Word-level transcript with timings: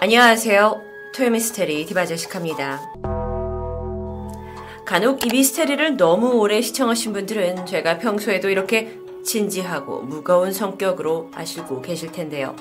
안녕하세요. 0.00 0.80
토요미스테리 1.12 1.84
디바제시카입니다. 1.86 2.80
간혹 4.86 5.26
이 5.26 5.28
미스테리를 5.28 5.96
너무 5.96 6.34
오래 6.34 6.60
시청하신 6.60 7.12
분들은 7.12 7.66
제가 7.66 7.98
평소에도 7.98 8.48
이렇게 8.48 8.96
진지하고 9.24 10.02
무거운 10.02 10.52
성격으로 10.52 11.32
아시고 11.34 11.82
계실 11.82 12.12
텐데요. 12.12 12.54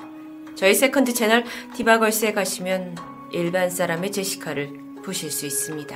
저희 0.56 0.74
세컨드 0.74 1.14
채널 1.14 1.44
디바걸스에 1.76 2.34
가시면 2.34 2.96
일반 3.32 3.70
사람의 3.70 4.12
제시카를 4.12 4.74
보실 5.06 5.30
수 5.30 5.46
있습니다. 5.46 5.96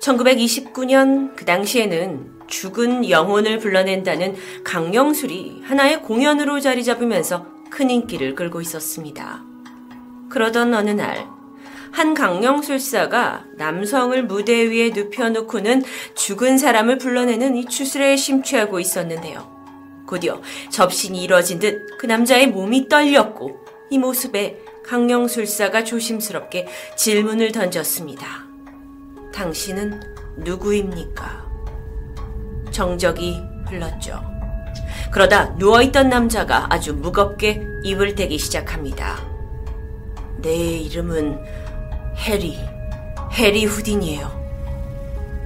1929년 0.00 1.34
그 1.34 1.46
당시에는 1.46 2.40
죽은 2.46 3.08
영혼을 3.08 3.58
불러낸다는 3.58 4.36
강령술이 4.64 5.62
하나의 5.64 6.02
공연으로 6.02 6.60
자리 6.60 6.84
잡으면서 6.84 7.55
큰 7.76 7.90
인기를 7.90 8.34
끌고 8.34 8.62
있었습니다. 8.62 9.44
그러던 10.30 10.72
어느 10.72 10.88
날, 10.88 11.28
한 11.92 12.14
강령술사가 12.14 13.44
남성을 13.58 14.24
무대 14.24 14.70
위에 14.70 14.92
눕혀놓고는 14.94 15.84
죽은 16.14 16.56
사람을 16.56 16.96
불러내는 16.96 17.54
이 17.54 17.66
추술에 17.66 18.16
심취하고 18.16 18.80
있었는데요. 18.80 19.54
곧이어 20.06 20.40
접신이 20.70 21.22
이뤄진 21.22 21.58
듯 21.58 21.98
그 21.98 22.06
남자의 22.06 22.46
몸이 22.46 22.88
떨렸고 22.88 23.60
이 23.90 23.98
모습에 23.98 24.58
강령술사가 24.86 25.84
조심스럽게 25.84 26.68
질문을 26.96 27.52
던졌습니다. 27.52 28.46
당신은 29.34 30.00
누구입니까? 30.38 31.44
정적이 32.70 33.42
흘렀죠. 33.68 34.35
그러다 35.10 35.54
누워있던 35.56 36.08
남자가 36.08 36.66
아주 36.70 36.94
무겁게 36.94 37.62
입을 37.84 38.14
대기 38.14 38.38
시작합니다. 38.38 39.24
내 40.38 40.54
이름은 40.54 41.38
해리, 42.16 42.56
해리 43.32 43.64
후딘이에요. 43.64 44.46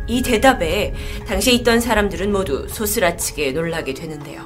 이 0.06 0.22
대답에 0.22 0.92
당시에 1.26 1.54
있던 1.54 1.80
사람들은 1.80 2.32
모두 2.32 2.66
소스라치게 2.68 3.52
놀라게 3.52 3.94
되는데요. 3.94 4.44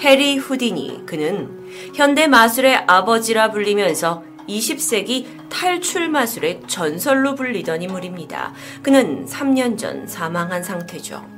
해리 0.00 0.36
후딘이 0.36 1.06
그는 1.06 1.48
현대 1.94 2.26
마술의 2.26 2.84
아버지라 2.86 3.50
불리면서 3.50 4.22
20세기 4.48 5.26
탈출 5.48 6.08
마술의 6.08 6.62
전설로 6.66 7.34
불리던 7.34 7.82
인물입니다. 7.82 8.52
그는 8.82 9.26
3년 9.26 9.76
전 9.78 10.06
사망한 10.06 10.62
상태죠. 10.62 11.37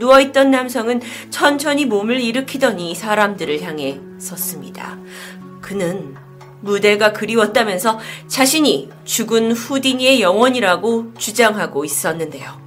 누워있던 0.00 0.50
남성은 0.50 1.02
천천히 1.28 1.84
몸을 1.84 2.20
일으키더니 2.20 2.94
사람들을 2.94 3.62
향해 3.62 4.00
섰습니다. 4.18 4.98
그는 5.60 6.16
무대가 6.62 7.12
그리웠다면서 7.12 8.00
자신이 8.26 8.90
죽은 9.04 9.52
후디니의 9.52 10.20
영혼이라고 10.20 11.14
주장하고 11.16 11.84
있었는데요. 11.84 12.58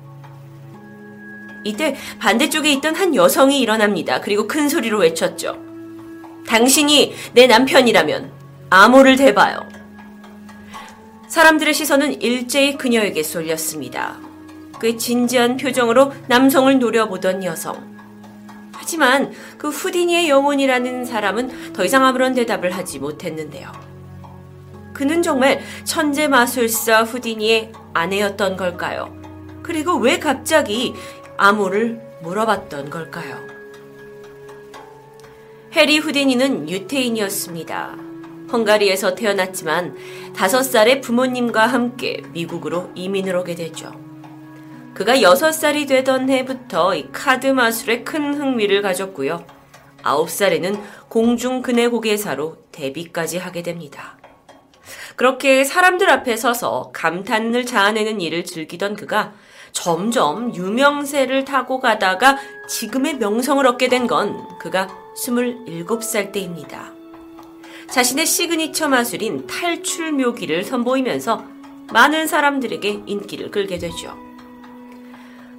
이때 1.66 1.95
반대쪽에 2.20 2.72
있던 2.73 2.95
한 2.95 3.16
여성이 3.16 3.61
일어납니다. 3.61 4.22
그리고 4.22 4.48
큰 4.48 4.70
소리로 4.70 5.00
외쳤죠. 5.00 5.58
당신이 6.48 7.14
내 7.34 7.48
남편이라면 7.48 8.31
암호를 8.70 9.16
대봐요. 9.16 9.67
사람들의 11.28 11.73
시선은 11.73 12.22
일제히 12.22 12.78
그녀에게 12.78 13.23
쏠렸습니다. 13.23 14.33
그 14.84 14.98
진지한 14.98 15.56
표정으로 15.56 16.12
남성을 16.28 16.78
노려보던 16.78 17.45
여성. 17.45 17.95
하지만 18.73 19.31
그 19.58 19.70
후디니의 19.70 20.28
영혼이라는 20.28 21.06
사람은 21.06 21.72
더 21.72 21.86
이상 21.86 22.03
아무런 22.03 22.34
대답을 22.34 22.72
하지 22.72 23.00
못했는데요. 23.00 23.72
그는 24.92 25.22
정말 25.22 25.61
천재 25.86 26.28
마술사 26.28 27.04
후디니의 27.04 27.72
아내였던 27.94 28.58
걸까요? 28.58 29.16
그리고 29.61 29.95
왜 29.95 30.20
갑자기 30.20 30.93
암호를 31.38 32.02
물어봤던 32.22 32.89
걸까요? 32.89 33.38
해리 35.72 35.98
후디니는 35.98 36.70
유태인이었습니다. 36.70 37.95
헝가리에서 38.52 39.16
태어났지만 39.16 39.95
다섯 40.36 40.61
살에 40.61 40.99
부모님과 40.99 41.67
함께 41.67 42.22
미국으로 42.33 42.92
이민을 42.95 43.38
오게 43.38 43.55
되죠. 43.55 44.12
그가 44.93 45.21
여섯 45.21 45.52
살이 45.52 45.86
되던 45.86 46.30
해부터 46.30 46.95
이 46.95 47.08
카드 47.11 47.48
마술에 47.48 48.04
큰 48.04 48.36
흥미를 48.36 48.81
가졌고요. 48.81 49.45
아홉 50.04 50.30
살에는 50.30 50.80
공중 51.09 51.61
근해고개사로 51.61 52.58
데뷔까지 52.71 53.37
하게 53.37 53.64
됩니다. 53.64 54.17
그렇게 55.15 55.64
사람들 55.64 56.09
앞에 56.09 56.36
서서 56.36 56.92
감탄을 56.93 57.65
자아내는 57.65 58.21
일을 58.21 58.43
즐기던 58.43 58.95
그가 58.95 59.33
점점 59.71 60.54
유명세를 60.54 61.45
타고 61.45 61.80
가다가 61.80 62.37
지금의 62.67 63.17
명성을 63.17 63.65
얻게 63.65 63.87
된 63.87 64.08
건 64.08 64.58
그가 64.60 64.87
27살 65.17 66.31
때입니다. 66.31 66.92
자신의 67.89 68.25
시그니처 68.25 68.89
마술인 68.89 69.48
탈출 69.48 70.11
묘기를 70.11 70.64
선보이면서 70.64 71.43
많은 71.92 72.27
사람들에게 72.27 73.04
인기를 73.05 73.52
끌게 73.52 73.77
되죠. 73.77 74.33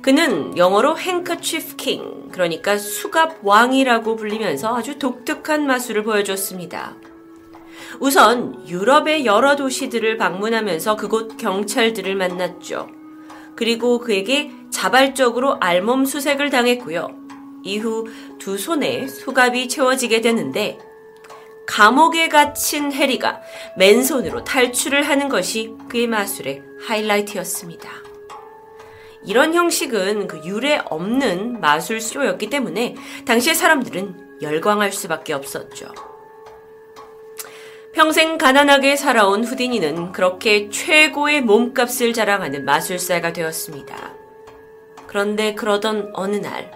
그는 0.04 0.54
영어로 0.58 0.98
handcuff 0.98 1.76
king, 1.76 2.28
그러니까 2.30 2.76
수갑 2.76 3.38
왕이라고 3.42 4.16
불리면서 4.16 4.76
아주 4.76 4.98
독특한 4.98 5.66
마술을 5.66 6.02
보여줬습니다. 6.02 6.94
우선 8.00 8.68
유럽의 8.68 9.24
여러 9.24 9.56
도시들을 9.56 10.18
방문하면서 10.18 10.96
그곳 10.96 11.38
경찰들을 11.38 12.16
만났죠. 12.16 12.90
그리고 13.56 13.98
그에게 13.98 14.50
자발적으로 14.68 15.56
알몸 15.60 16.04
수색을 16.04 16.50
당했고요. 16.50 17.08
이후 17.62 18.06
두 18.38 18.58
손에 18.58 19.06
수갑이 19.06 19.68
채워지게 19.68 20.20
되는데 20.20 20.78
감옥에 21.66 22.28
갇힌 22.28 22.92
해리가 22.92 23.40
맨손으로 23.78 24.44
탈출을 24.44 25.08
하는 25.08 25.30
것이 25.30 25.74
그의 25.88 26.08
마술의 26.08 26.62
하이라이트였습니다. 26.86 28.03
이런 29.26 29.54
형식은 29.54 30.28
그 30.28 30.40
유례 30.44 30.80
없는 30.84 31.60
마술 31.60 32.00
수요였기 32.00 32.50
때문에 32.50 32.94
당시의 33.24 33.54
사람들은 33.54 34.40
열광할 34.42 34.92
수밖에 34.92 35.32
없었죠. 35.32 35.86
평생 37.92 38.38
가난하게 38.38 38.96
살아온 38.96 39.44
후디니는 39.44 40.12
그렇게 40.12 40.68
최고의 40.68 41.42
몸값을 41.42 42.12
자랑하는 42.12 42.64
마술사가 42.64 43.32
되었습니다. 43.32 44.14
그런데 45.06 45.54
그러던 45.54 46.10
어느 46.12 46.36
날, 46.36 46.72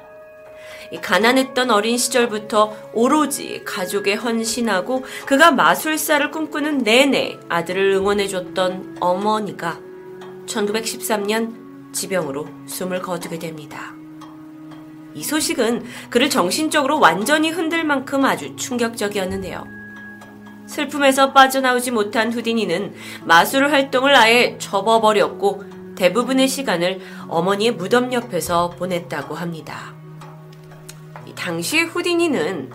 가난했던 1.03 1.71
어린 1.71 1.99
시절부터 1.99 2.91
오로지 2.95 3.63
가족에 3.65 4.15
헌신하고 4.15 5.05
그가 5.27 5.51
마술사를 5.51 6.31
꿈꾸는 6.31 6.79
내내 6.79 7.39
아들을 7.49 7.91
응원해줬던 7.93 8.99
어머니가 9.01 9.81
1913년 10.47 11.68
지병으로 11.93 12.47
숨을 12.67 13.03
거두게 13.03 13.39
됩니다. 13.39 13.95
이 15.15 15.23
소식은 15.23 15.85
그를 16.11 16.31
정신적으로 16.31 17.01
완전히 17.01 17.51
흔들 17.51 17.85
만큼 17.85 18.25
아주 18.25 18.55
충격적이었는데요. 18.57 19.65
슬픔에서 20.67 21.33
빠져나오지 21.33 21.91
못한 21.91 22.33
후디니는 22.33 22.95
마술 23.25 23.71
활동을 23.73 24.15
아예 24.15 24.57
접어버렸고 24.59 25.65
대부분의 25.97 26.47
시간을 26.47 27.01
어머니의 27.27 27.73
무덤 27.73 28.13
옆에서 28.13 28.71
보냈다고 28.71 29.35
합니다. 29.35 29.95
당시 31.35 31.81
후디니는 31.81 32.71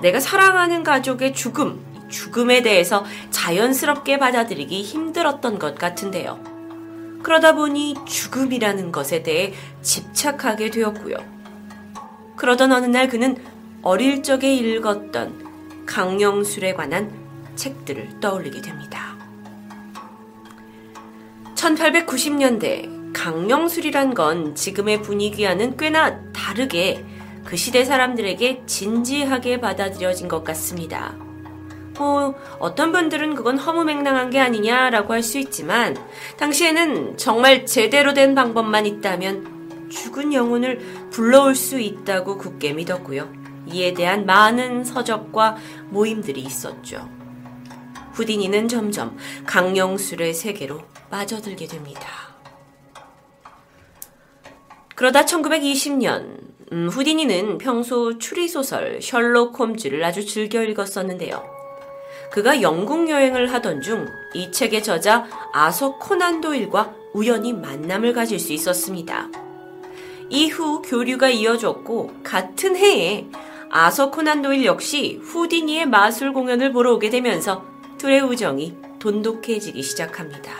내가 0.00 0.20
사랑하는 0.20 0.82
가족의 0.82 1.34
죽음, 1.34 1.84
죽음에 2.08 2.62
대해서 2.62 3.04
자연스럽게 3.30 4.18
받아들이기 4.18 4.82
힘들었던 4.82 5.58
것 5.58 5.76
같은데요. 5.76 6.51
그러다 7.22 7.54
보니 7.54 7.94
죽음이라는 8.06 8.92
것에 8.92 9.22
대해 9.22 9.52
집착하게 9.82 10.70
되었고요. 10.70 11.16
그러던 12.36 12.72
어느 12.72 12.86
날 12.86 13.08
그는 13.08 13.36
어릴 13.82 14.22
적에 14.22 14.54
읽었던 14.54 15.84
강령술에 15.86 16.74
관한 16.74 17.12
책들을 17.54 18.20
떠올리게 18.20 18.60
됩니다. 18.62 19.16
1890년대 21.54 23.12
강령술이란 23.12 24.14
건 24.14 24.54
지금의 24.54 25.02
분위기와는 25.02 25.76
꽤나 25.76 26.32
다르게 26.32 27.04
그 27.44 27.56
시대 27.56 27.84
사람들에게 27.84 28.62
진지하게 28.66 29.60
받아들여진 29.60 30.28
것 30.28 30.42
같습니다. 30.44 31.14
뭐, 31.98 32.34
어떤 32.58 32.92
분들은 32.92 33.34
그건 33.34 33.58
허무맹랑한 33.58 34.30
게 34.30 34.40
아니냐라고 34.40 35.12
할 35.12 35.22
수 35.22 35.38
있지만, 35.38 35.96
당시에는 36.36 37.16
정말 37.16 37.64
제대로 37.64 38.12
된 38.12 38.34
방법만 38.34 38.86
있다면 38.86 39.88
죽은 39.90 40.32
영혼을 40.32 40.78
불러올 41.10 41.54
수 41.54 41.78
있다고 41.78 42.38
굳게 42.38 42.72
믿었고요. 42.72 43.32
이에 43.68 43.94
대한 43.94 44.26
많은 44.26 44.84
서적과 44.84 45.56
모임들이 45.90 46.40
있었죠. 46.40 47.08
후디니는 48.14 48.68
점점 48.68 49.16
강령술의 49.46 50.34
세계로 50.34 50.82
빠져들게 51.10 51.66
됩니다. 51.66 52.08
그러다 54.94 55.24
1920년 55.24 56.52
음, 56.72 56.88
후디니는 56.88 57.58
평소 57.58 58.18
추리소설 58.18 59.00
셜록 59.02 59.58
홈즈를 59.58 60.02
아주 60.04 60.24
즐겨 60.24 60.62
읽었었는데요. 60.62 61.51
그가 62.32 62.62
영국 62.62 63.08
여행을 63.08 63.52
하던 63.52 63.80
중 63.80 64.22
이 64.34 64.50
책의 64.50 64.82
저자 64.82 65.26
아서 65.52 65.96
코난 65.96 66.40
도일과 66.40 66.94
우연히 67.12 67.52
만남을 67.52 68.12
가질 68.12 68.38
수 68.38 68.52
있었습니다. 68.52 69.28
이후 70.30 70.80
교류가 70.82 71.28
이어졌고 71.28 72.22
같은 72.22 72.76
해에 72.76 73.26
아서 73.68 74.10
코난 74.10 74.40
도일 74.40 74.64
역시 74.64 75.20
후디니의 75.22 75.86
마술 75.86 76.32
공연을 76.32 76.72
보러 76.72 76.94
오게 76.94 77.10
되면서 77.10 77.64
둘의 77.98 78.22
우정이 78.22 78.74
돈독해지기 78.98 79.82
시작합니다. 79.82 80.52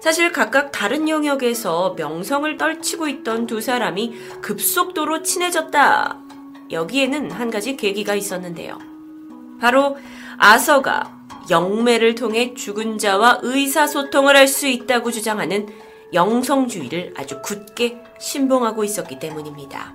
사실 0.00 0.32
각각 0.32 0.72
다른 0.72 1.08
영역에서 1.08 1.94
명성을 1.96 2.58
떨치고 2.58 3.08
있던 3.08 3.46
두 3.46 3.60
사람이 3.60 4.14
급속도로 4.42 5.22
친해졌다. 5.22 6.18
여기에는 6.70 7.30
한 7.30 7.50
가지 7.50 7.76
계기가 7.76 8.14
있었는데요. 8.14 8.78
바로 9.60 9.96
아서가 10.38 11.22
영매를 11.50 12.14
통해 12.14 12.54
죽은 12.54 12.98
자와 12.98 13.40
의사소통을 13.42 14.36
할 14.36 14.46
수 14.48 14.66
있다고 14.66 15.10
주장하는 15.10 15.68
영성주의를 16.12 17.14
아주 17.16 17.40
굳게 17.42 18.02
신봉하고 18.20 18.84
있었기 18.84 19.18
때문입니다. 19.18 19.94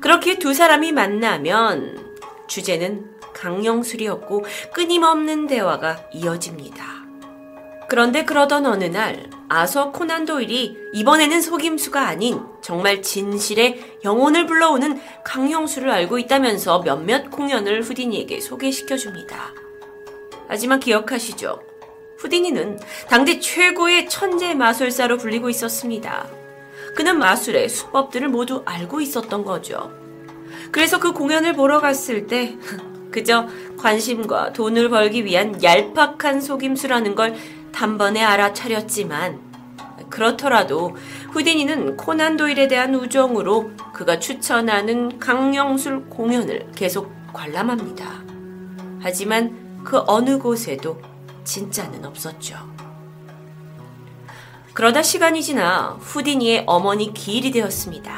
그렇게 0.00 0.38
두 0.38 0.54
사람이 0.54 0.92
만나면 0.92 2.14
주제는 2.46 3.10
강령술이었고 3.34 4.44
끊임없는 4.72 5.46
대화가 5.46 5.98
이어집니다. 6.12 7.03
그런데 7.94 8.24
그러던 8.24 8.66
어느 8.66 8.82
날 8.82 9.30
아서 9.48 9.92
코난 9.92 10.24
도일이 10.24 10.76
이번에는 10.94 11.40
속임수가 11.40 12.04
아닌 12.04 12.40
정말 12.60 13.02
진실의 13.02 14.00
영혼을 14.02 14.46
불러오는 14.46 15.00
강영수를 15.24 15.88
알고 15.88 16.18
있다면서 16.18 16.80
몇몇 16.80 17.30
공연을 17.30 17.82
후디니에게 17.82 18.40
소개시켜 18.40 18.96
줍니다. 18.96 19.54
하지만 20.48 20.80
기억하시죠? 20.80 21.60
후디니는 22.18 22.80
당대 23.08 23.38
최고의 23.38 24.08
천재 24.08 24.54
마술사로 24.54 25.16
불리고 25.16 25.48
있었습니다. 25.48 26.26
그는 26.96 27.16
마술의 27.20 27.68
수법들을 27.68 28.28
모두 28.28 28.62
알고 28.64 29.02
있었던 29.02 29.44
거죠. 29.44 29.92
그래서 30.72 30.98
그 30.98 31.12
공연을 31.12 31.52
보러 31.52 31.80
갔을 31.80 32.26
때 32.26 32.56
그저 33.12 33.46
관심과 33.76 34.52
돈을 34.52 34.88
벌기 34.88 35.24
위한 35.24 35.62
얄팍한 35.62 36.40
속임수라는 36.40 37.14
걸 37.14 37.36
단번에 37.74 38.22
알아차렸지만 38.22 39.40
그렇더라도 40.08 40.96
후디니는 41.32 41.96
코난 41.96 42.36
도일에 42.36 42.68
대한 42.68 42.94
우정으로 42.94 43.72
그가 43.92 44.20
추천하는 44.20 45.18
강령술 45.18 46.08
공연을 46.08 46.70
계속 46.74 47.12
관람합니다. 47.32 48.22
하지만 49.00 49.82
그 49.84 50.02
어느 50.06 50.38
곳에도 50.38 51.00
진짜는 51.42 52.04
없었죠. 52.04 52.56
그러다 54.72 55.02
시간이 55.02 55.42
지나 55.42 55.98
후디니의 56.00 56.64
어머니 56.66 57.12
기일이 57.12 57.50
되었습니다. 57.50 58.12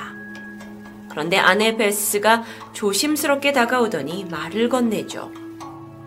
그런데 1.11 1.39
아내 1.39 1.77
베스가 1.77 2.45
조심스럽게 2.73 3.53
다가오더니 3.53 4.27
말을 4.27 4.69
건네죠. 4.69 5.33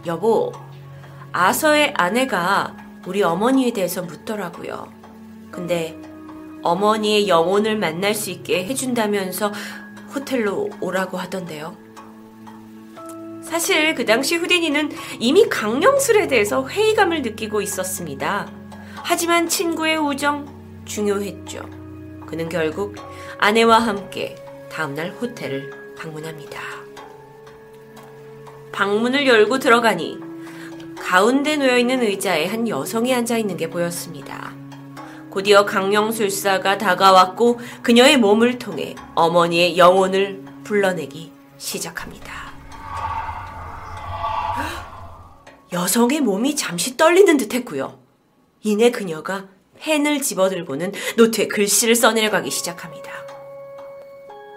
여보, 0.06 0.52
아서의 1.32 1.94
아내가 1.98 2.89
우리 3.10 3.24
어머니에 3.24 3.72
대해서 3.72 4.04
묻더라고요. 4.04 4.88
근데 5.50 6.00
어머니의 6.62 7.28
영혼을 7.28 7.76
만날 7.76 8.14
수 8.14 8.30
있게 8.30 8.66
해준다면서 8.66 9.52
호텔로 10.14 10.70
오라고 10.80 11.18
하던데요. 11.18 11.76
사실 13.42 13.96
그 13.96 14.06
당시 14.06 14.36
후디니는 14.36 14.92
이미 15.20 15.50
강령술에 15.50 16.28
대해서 16.28 16.68
회의감을 16.68 17.24
느끼고 17.24 17.64
있었습니다. 17.64 18.48
하지만 18.98 19.50
친구의 19.50 19.98
우정 19.98 20.46
중요했죠. 20.86 21.68
그는 22.28 22.48
결국 22.48 22.96
아내와 23.40 23.80
함께 23.80 24.36
다음날 24.72 25.10
호텔을 25.20 25.96
방문합니다. 25.98 26.62
방문을 28.72 29.26
열고 29.26 29.58
들어가니 29.58 30.29
가운데 31.10 31.56
놓여 31.56 31.76
있는 31.80 32.04
의자에 32.04 32.46
한 32.46 32.68
여성이 32.68 33.16
앉아 33.16 33.40
있는 33.40 33.58
게 33.58 33.68
보였습니다. 33.68 34.54
곧이어 35.32 35.66
강령술사가 35.66 36.78
다가왔고 36.78 37.60
그녀의 37.82 38.18
몸을 38.18 38.60
통해 38.60 38.94
어머니의 39.16 39.76
영혼을 39.80 40.44
불러내기 40.64 41.32
시작합니다. 41.58 42.32
여성의 45.74 46.22
몸이 46.22 46.56
잠시 46.56 46.96
떨리는 46.96 47.38
듯 47.38 47.56
했고요. 47.56 47.98
이내 48.62 48.92
그녀가 48.92 49.48
펜을 49.80 50.22
집어들고는 50.22 50.92
노트에 51.18 51.48
글씨를 51.48 51.96
써내려가기 51.96 52.52
시작합니다. 52.52 53.12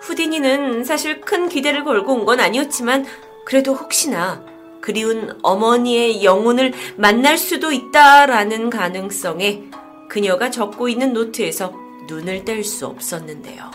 후디니는 0.02 0.84
사실 0.84 1.22
큰 1.22 1.48
기대를 1.48 1.84
걸고 1.84 2.12
온 2.12 2.26
건 2.26 2.40
아니었지만 2.40 3.06
그래도 3.46 3.72
혹시나 3.72 4.51
그리운 4.82 5.38
어머니의 5.42 6.24
영혼을 6.24 6.74
만날 6.96 7.38
수도 7.38 7.70
있다라는 7.72 8.68
가능성에 8.68 9.70
그녀가 10.10 10.50
적고 10.50 10.88
있는 10.88 11.12
노트에서 11.12 11.72
눈을 12.08 12.44
뗄 12.44 12.64
수 12.64 12.86
없었는데요. 12.86 13.70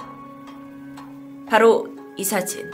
바로 1.47 1.87
이 2.17 2.25
사진. 2.25 2.69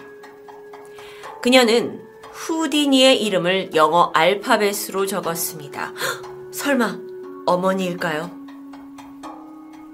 그녀는 1.43 2.01
후디니의 2.31 3.23
이름을 3.23 3.75
영어 3.75 4.11
알파벳으로 4.15 5.05
적었습니다. 5.05 5.93
설마 6.51 6.99
어머니일까요? 7.45 8.31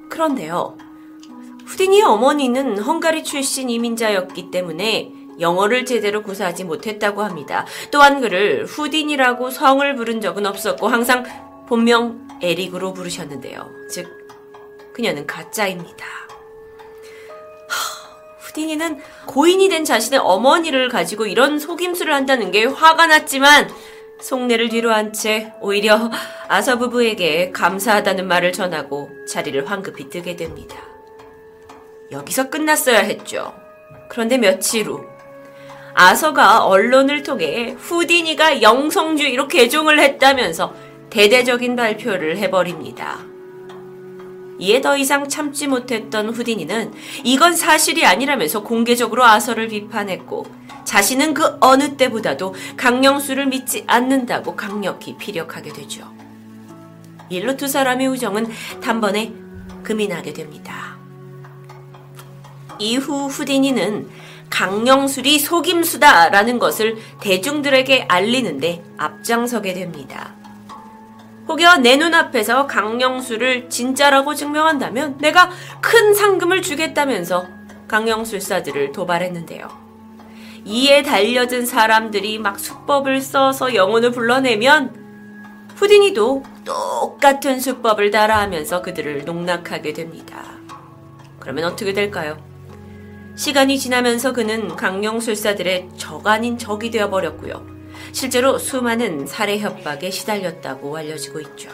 그런데요. 0.09 0.77
후디니의 1.65 2.03
어머니는 2.03 2.80
헝가리 2.80 3.25
출신 3.25 3.69
이민자였기 3.69 4.50
때문에 4.50 5.19
영어를 5.39 5.86
제대로 5.86 6.21
구사하지 6.24 6.63
못했다고 6.65 7.24
합니다. 7.24 7.65
또한 7.91 8.21
그를 8.21 8.65
후딘이라고 8.65 9.50
성을 9.50 9.95
부른 9.95 10.21
적은 10.21 10.45
없었고 10.45 10.87
항상 10.87 11.23
본명 11.68 12.28
에릭으로 12.42 12.94
부르셨는데요. 12.94 13.69
즉 13.92 14.28
그녀는 14.94 15.25
가짜입니다. 15.28 16.06
후디니는 18.40 18.99
고인이 19.28 19.69
된 19.69 19.85
자신의 19.85 20.19
어머니를 20.19 20.90
가지고 20.90 21.28
이런 21.28 21.59
속임수를 21.59 22.14
한다는 22.14 22.52
게 22.52 22.66
화가 22.66 23.06
났지만 23.07 23.69
속내를 24.19 24.69
뒤로 24.69 24.92
한 24.92 25.14
채 25.14 25.54
오히려 25.61 26.09
아서 26.47 26.78
부부에게 26.78 27.52
감사하다는 27.52 28.28
말을 28.28 28.52
전하고 28.52 29.09
자리를 29.28 29.69
황급히 29.69 30.09
뜨게 30.09 30.35
됩니다. 30.35 30.78
여기서 32.11 32.49
끝났어야 32.49 32.99
했죠. 32.99 33.54
그런데 34.09 34.37
며칠 34.37 34.87
후 34.87 35.06
아서가 35.94 36.66
언론을 36.66 37.24
통해 37.24 37.76
후디니가 37.78 38.62
영성주의로 38.62 39.48
개종을 39.48 40.00
했다면서 40.00 40.74
대대적인 41.10 41.76
발표를 41.76 42.38
해버립니다. 42.38 43.19
이에 44.60 44.81
더 44.81 44.98
이상 44.98 45.28
참지 45.28 45.68
못했던 45.68 46.30
후디니는 46.30 46.94
이건 47.24 47.56
사실이 47.56 48.06
아니라면서 48.06 48.62
공개적으로 48.64 49.24
아서를 49.24 49.69
비판했고 49.69 50.46
자신은 50.84 51.34
그 51.34 51.58
어느 51.62 51.96
때보다도 51.96 52.56
강령수를 52.76 53.48
믿지 53.48 53.84
않는다고 53.88 54.56
강력히 54.56 55.16
피력하게 55.18 55.72
되죠. 55.72 56.12
일로 57.30 57.56
두 57.56 57.68
사람의 57.68 58.08
우정은 58.08 58.48
단번에 58.81 59.34
금이 59.84 60.08
나게 60.08 60.34
됩니다. 60.34 60.98
이후 62.80 63.28
후디니는 63.28 64.10
강령술이 64.49 65.39
속임수다라는 65.39 66.59
것을 66.59 66.97
대중들에게 67.21 68.06
알리는데 68.07 68.83
앞장서게 68.97 69.73
됩니다. 69.73 70.33
혹여 71.47 71.77
내 71.77 71.95
눈앞에서 71.97 72.68
강령술을 72.68 73.69
진짜라고 73.69 74.35
증명한다면 74.35 75.18
내가 75.18 75.49
큰 75.81 76.13
상금을 76.13 76.61
주겠다면서 76.61 77.47
강령술사들을 77.87 78.91
도발했는데요. 78.91 79.68
이에 80.65 81.01
달려든 81.01 81.65
사람들이 81.65 82.37
막 82.37 82.59
수법을 82.59 83.21
써서 83.21 83.73
영혼을 83.73 84.11
불러내면 84.11 84.94
후디니도 85.75 86.44
똑같은 86.65 87.59
수법을 87.59 88.11
따라하면서 88.11 88.81
그들을 88.81 89.25
농락하게 89.25 89.94
됩니다. 89.94 90.44
그러면 91.39 91.63
어떻게 91.63 91.94
될까요? 91.94 92.48
시간이 93.40 93.80
지나면서 93.80 94.34
그는 94.34 94.76
강령술사들의 94.76 95.92
적 95.96 96.28
아닌 96.28 96.58
적이 96.58 96.92
되어버렸고요. 96.92 97.66
실제로 98.12 98.58
수많은 98.58 99.28
살해 99.28 99.60
협박에 99.60 100.10
시달렸다고 100.10 100.98
알려지고 100.98 101.40
있죠. 101.40 101.69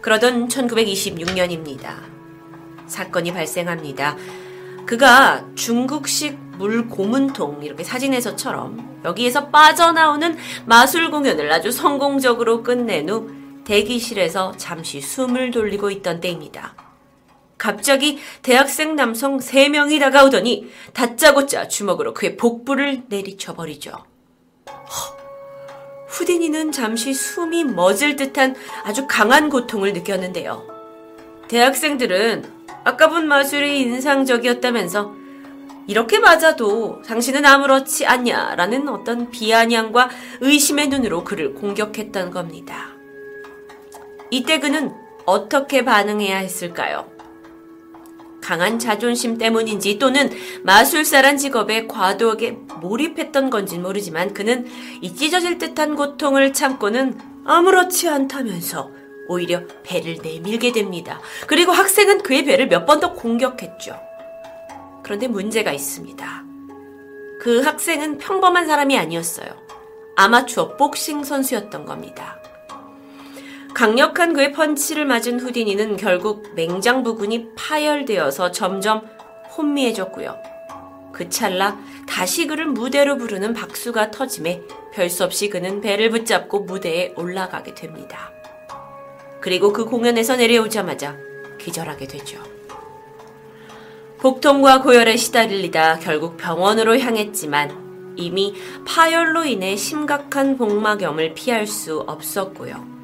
그러던 0.00 0.46
1926년입니다. 0.46 1.96
사건이 2.86 3.32
발생합니다. 3.32 4.16
그가 4.86 5.44
중국식 5.56 6.38
물 6.58 6.86
고문통 6.86 7.64
이렇게 7.64 7.82
사진에서처럼 7.82 9.00
여기에서 9.04 9.48
빠져나오는 9.48 10.36
마술 10.64 11.10
공연을 11.10 11.50
아주 11.50 11.72
성공적으로 11.72 12.62
끝낸 12.62 13.10
후 13.10 13.32
대기실에서 13.64 14.52
잠시 14.58 15.00
숨을 15.00 15.50
돌리고 15.50 15.90
있던 15.90 16.20
때입니다. 16.20 16.87
갑자기 17.58 18.18
대학생 18.42 18.96
남성 18.96 19.38
3명이 19.38 20.00
다가오더니 20.00 20.70
다짜고짜 20.94 21.68
주먹으로 21.68 22.14
그의 22.14 22.36
복부를 22.36 23.02
내리쳐버리죠. 23.08 23.92
후디니는 26.08 26.72
잠시 26.72 27.12
숨이 27.12 27.64
멎을 27.64 28.16
듯한 28.16 28.54
아주 28.84 29.06
강한 29.06 29.50
고통을 29.50 29.92
느꼈는데요. 29.92 30.66
대학생들은 31.48 32.58
아까 32.84 33.08
본 33.08 33.28
마술이 33.28 33.80
인상적이었다면서 33.80 35.14
이렇게 35.86 36.18
맞아도 36.18 37.00
당신은 37.02 37.44
아무렇지 37.46 38.06
않냐라는 38.06 38.88
어떤 38.88 39.30
비아냥과 39.30 40.10
의심의 40.40 40.88
눈으로 40.88 41.24
그를 41.24 41.54
공격했던 41.54 42.30
겁니다. 42.30 42.94
이때 44.30 44.60
그는 44.60 44.94
어떻게 45.24 45.84
반응해야 45.84 46.38
했을까요? 46.38 47.17
강한 48.40 48.78
자존심 48.78 49.36
때문인지 49.38 49.98
또는 49.98 50.30
마술사란 50.62 51.36
직업에 51.36 51.86
과도하게 51.86 52.52
몰입했던 52.80 53.50
건진 53.50 53.82
모르지만 53.82 54.32
그는 54.34 54.66
이 55.00 55.14
찢어질 55.14 55.58
듯한 55.58 55.96
고통을 55.96 56.52
참고는 56.52 57.18
아무렇지 57.44 58.08
않다면서 58.08 58.90
오히려 59.28 59.62
배를 59.82 60.18
내밀게 60.22 60.72
됩니다. 60.72 61.20
그리고 61.46 61.72
학생은 61.72 62.22
그의 62.22 62.44
배를 62.44 62.68
몇 62.68 62.86
번 62.86 63.00
더 63.00 63.12
공격했죠. 63.14 63.98
그런데 65.02 65.28
문제가 65.28 65.72
있습니다. 65.72 66.44
그 67.40 67.60
학생은 67.60 68.18
평범한 68.18 68.66
사람이 68.66 68.98
아니었어요. 68.98 69.48
아마추어 70.16 70.76
복싱 70.76 71.22
선수였던 71.24 71.84
겁니다. 71.84 72.37
강력한 73.78 74.32
그의 74.32 74.50
펀치를 74.50 75.04
맞은 75.04 75.38
후디니는 75.38 75.98
결국 75.98 76.52
맹장 76.56 77.04
부근이 77.04 77.50
파열되어서 77.54 78.50
점점 78.50 79.06
혼미해졌고요. 79.56 80.36
그 81.12 81.28
찰나 81.28 81.78
다시 82.08 82.48
그를 82.48 82.66
무대로 82.66 83.16
부르는 83.16 83.54
박수가 83.54 84.10
터짐에 84.10 84.62
별수 84.92 85.22
없이 85.22 85.48
그는 85.48 85.80
배를 85.80 86.10
붙잡고 86.10 86.64
무대에 86.64 87.12
올라가게 87.14 87.76
됩니다. 87.76 88.32
그리고 89.40 89.72
그 89.72 89.84
공연에서 89.84 90.34
내려오자마자 90.34 91.16
기절하게 91.60 92.08
되죠. 92.08 92.42
복통과 94.18 94.82
고열에 94.82 95.16
시달리다 95.16 96.00
결국 96.00 96.36
병원으로 96.36 96.98
향했지만 96.98 98.16
이미 98.16 98.56
파열로 98.84 99.44
인해 99.44 99.76
심각한 99.76 100.56
복막염을 100.56 101.34
피할 101.34 101.68
수 101.68 102.00
없었고요. 102.00 102.97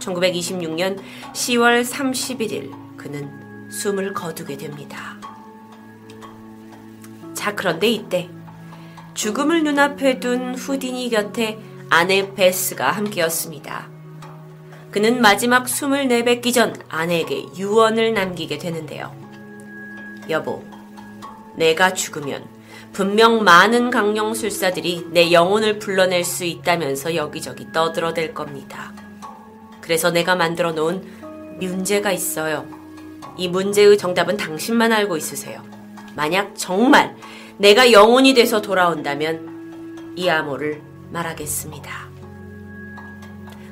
1926년 0.00 0.98
10월 1.32 1.84
31일 1.84 2.96
그는 2.96 3.70
숨을 3.70 4.12
거두게 4.12 4.56
됩니다. 4.56 5.16
자, 7.34 7.54
그런데 7.54 7.88
이때 7.88 8.28
죽음을 9.14 9.64
눈앞에 9.64 10.20
둔 10.20 10.54
후디니 10.54 11.08
곁에 11.10 11.58
아내 11.88 12.34
베스가 12.34 12.90
함께였습니다. 12.90 13.88
그는 14.90 15.20
마지막 15.20 15.68
숨을 15.68 16.08
내뱉기 16.08 16.52
전 16.52 16.74
아내에게 16.88 17.46
유언을 17.56 18.12
남기게 18.12 18.58
되는데요. 18.58 19.14
여보, 20.28 20.64
내가 21.56 21.94
죽으면 21.94 22.44
분명 22.92 23.44
많은 23.44 23.90
강령술사들이 23.90 25.06
내 25.10 25.32
영혼을 25.32 25.78
불러낼 25.78 26.24
수 26.24 26.44
있다면서 26.44 27.14
여기저기 27.14 27.70
떠들어댈 27.72 28.34
겁니다. 28.34 28.92
그래서 29.90 30.12
내가 30.12 30.36
만들어 30.36 30.70
놓은 30.70 31.02
문제가 31.58 32.12
있어요. 32.12 32.64
이 33.36 33.48
문제의 33.48 33.98
정답은 33.98 34.36
당신만 34.36 34.92
알고 34.92 35.16
있으세요. 35.16 35.64
만약 36.14 36.52
정말 36.54 37.16
내가 37.56 37.90
영혼이 37.90 38.34
돼서 38.34 38.62
돌아온다면 38.62 40.14
이 40.14 40.28
암호를 40.28 40.80
말하겠습니다. 41.10 42.08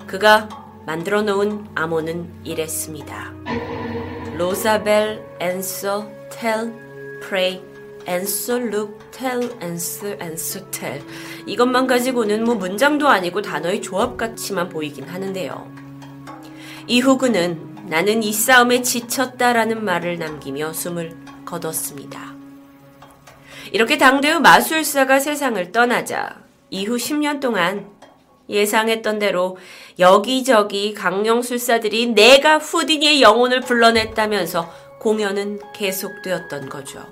그가 0.09 0.49
만들어 0.87 1.23
놓은 1.23 1.69
암호는 1.77 2.29
이랬습니다. 2.43 3.33
로사벨, 4.37 5.25
tell, 5.39 6.73
pray, 7.29 7.63
answer, 8.09 8.61
look, 8.67 8.99
tell, 9.13 9.49
answer, 9.63 10.19
answer, 10.21 10.69
tell. 10.73 11.01
이것만 11.47 11.87
가지고는 11.87 12.43
뭐 12.43 12.57
문장도 12.57 13.07
아니고 13.07 13.41
단어의 13.41 13.81
조합같이만 13.83 14.69
보이긴 14.69 15.05
하는데요. 15.05 15.88
이후 16.89 17.19
그는 17.19 17.77
나는 17.87 18.23
이 18.23 18.33
싸움에 18.33 18.81
지쳤다라는 18.81 19.85
말을 19.85 20.19
남기며 20.19 20.73
숨을 20.73 21.17
거뒀습니다. 21.45 22.35
이렇게 23.73 23.99
당대의 23.99 24.41
마술사가 24.41 25.21
세상을 25.21 25.71
떠나자 25.71 26.39
이후 26.71 26.97
10년 26.97 27.41
동안 27.41 27.91
예상했던 28.49 29.19
대로 29.19 29.59
여기저기 29.99 30.95
강령술사들이 30.95 32.15
내가 32.15 32.57
후디니의 32.57 33.21
영혼을 33.21 33.61
불러냈다면서 33.61 34.73
공연은 35.01 35.61
계속되었던 35.75 36.71
거죠. 36.71 37.05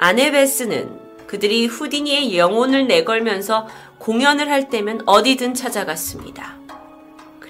아네베스는 0.00 1.26
그들이 1.28 1.66
후디니의 1.66 2.36
영혼을 2.36 2.88
내걸면서 2.88 3.68
공연을 3.98 4.50
할 4.50 4.68
때면 4.68 5.02
어디든 5.06 5.54
찾아갔습니다. 5.54 6.63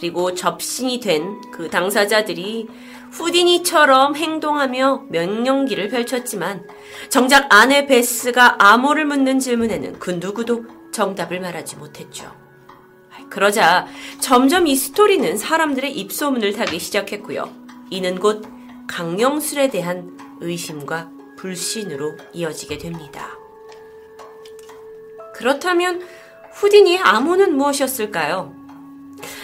그리고 0.05 0.35
접신이 0.35 1.01
된 1.01 1.41
그 1.51 1.71
당사자들이 1.71 2.69
후디니처럼 3.11 4.17
행동하며 4.17 5.05
명령기를 5.09 5.89
펼쳤지만 5.89 6.69
정작 7.09 7.47
아내 7.49 7.87
베스가 7.87 8.57
암호를 8.59 9.07
묻는 9.07 9.39
질문에는 9.39 9.99
그 9.99 10.11
누구도 10.11 10.67
정답을 10.93 11.41
말하지 11.41 11.77
못했죠. 11.77 12.31
그러자 13.31 13.87
점점 14.21 14.67
이 14.67 14.77
스토리는 14.77 15.39
사람들의 15.39 15.97
입소문을 15.97 16.53
타기 16.53 16.79
시작했고요. 16.79 17.51
이는 17.89 18.21
곧 18.21 18.45
강령술에 18.87 19.71
대한 19.71 20.19
의심과 20.43 21.09
불신으로 21.39 22.19
이어지게 22.35 22.77
됩니다. 22.77 23.39
그렇다면 25.35 26.03
후디니의 26.53 26.99
암호는 26.99 27.57
무엇이었을까요? 27.57 28.64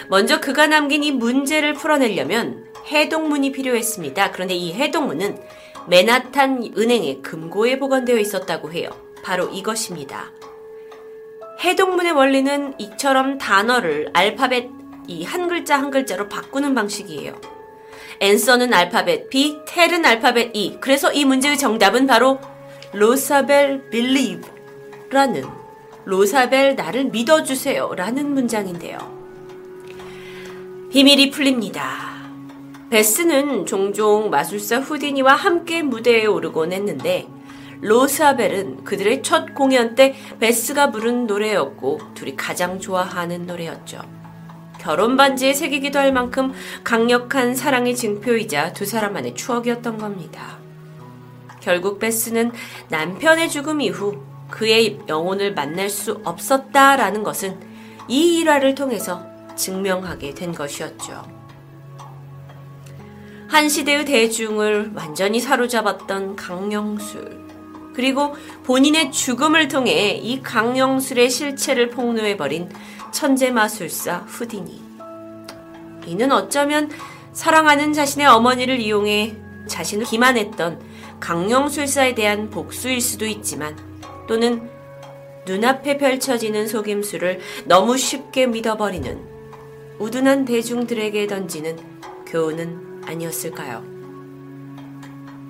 먼저 0.08 0.40
그가 0.40 0.66
남긴 0.66 1.04
이 1.04 1.12
문제를 1.12 1.74
풀어내려면 1.74 2.66
해동문이 2.90 3.52
필요했습니다. 3.52 4.32
그런데 4.32 4.54
이 4.54 4.72
해동문은 4.72 5.38
맨하탄 5.88 6.72
은행의 6.76 7.22
금고에 7.22 7.78
보관되어 7.78 8.18
있었다고 8.18 8.72
해요. 8.72 8.90
바로 9.22 9.48
이것입니다. 9.48 10.32
해동문의 11.62 12.12
원리는 12.12 12.74
이처럼 12.78 13.38
단어를 13.38 14.10
알파벳 14.12 14.70
이 15.08 15.24
한 15.24 15.48
글자 15.48 15.76
한 15.78 15.90
글자로 15.90 16.28
바꾸는 16.28 16.74
방식이에요. 16.74 17.34
answer는 18.20 18.72
알파벳 18.72 19.30
B, 19.30 19.58
tell은 19.66 20.04
알파벳 20.04 20.50
E. 20.54 20.78
그래서 20.80 21.12
이 21.12 21.24
문제의 21.24 21.58
정답은 21.58 22.06
바로 22.06 22.38
로사벨 22.92 23.90
believe 23.90 24.50
라는 25.10 25.44
로사벨 26.04 26.76
나를 26.76 27.04
믿어주세요 27.06 27.94
라는 27.96 28.32
문장인데요. 28.34 29.19
비밀이 30.90 31.30
풀립니다. 31.30 32.10
베스는 32.90 33.64
종종 33.64 34.28
마술사 34.28 34.80
후디니와 34.80 35.36
함께 35.36 35.82
무대에 35.84 36.26
오르곤 36.26 36.72
했는데 36.72 37.28
로사벨은 37.80 38.82
그들의 38.82 39.22
첫 39.22 39.54
공연 39.54 39.94
때 39.94 40.16
베스가 40.40 40.90
부른 40.90 41.28
노래였고 41.28 42.00
둘이 42.14 42.34
가장 42.34 42.80
좋아하는 42.80 43.46
노래였죠. 43.46 44.00
결혼 44.80 45.16
반지에 45.16 45.54
새기기도 45.54 46.00
할 46.00 46.12
만큼 46.12 46.52
강력한 46.82 47.54
사랑의 47.54 47.94
증표이자 47.94 48.72
두 48.72 48.84
사람만의 48.84 49.36
추억이었던 49.36 49.96
겁니다. 49.96 50.58
결국 51.60 52.00
베스는 52.00 52.50
남편의 52.88 53.48
죽음 53.48 53.80
이후 53.80 54.24
그의 54.50 54.98
영혼을 55.08 55.54
만날 55.54 55.88
수 55.88 56.20
없었다라는 56.24 57.22
것은 57.22 57.60
이 58.08 58.40
일화를 58.40 58.74
통해서 58.74 59.29
증명하게 59.60 60.34
된 60.34 60.52
것이었죠. 60.52 61.22
한 63.46 63.68
시대의 63.68 64.04
대중을 64.04 64.92
완전히 64.94 65.40
사로잡았던 65.40 66.36
강령술. 66.36 67.40
그리고 67.94 68.34
본인의 68.64 69.12
죽음을 69.12 69.68
통해 69.68 70.12
이 70.12 70.40
강영술의 70.40 71.28
실체를 71.28 71.90
폭로해버린 71.90 72.70
천재 73.12 73.50
마술사 73.50 74.24
후디니. 74.28 74.80
이는 76.06 76.32
어쩌면 76.32 76.90
사랑하는 77.32 77.92
자신의 77.92 78.26
어머니를 78.28 78.80
이용해 78.80 79.36
자신을 79.66 80.06
기만했던 80.06 80.80
강령술사에 81.20 82.14
대한 82.14 82.48
복수일 82.48 83.00
수도 83.00 83.26
있지만 83.26 83.76
또는 84.26 84.70
눈앞에 85.44 85.98
펼쳐지는 85.98 86.66
속임수를 86.66 87.40
너무 87.66 87.98
쉽게 87.98 88.46
믿어버리는 88.46 89.29
우둔한 90.00 90.46
대중들에게 90.46 91.26
던지는 91.26 91.76
교훈은 92.24 93.02
아니었을까요? 93.04 93.84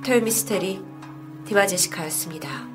토요미스테리 0.05 0.83
디바제시카였습니다. 1.45 2.70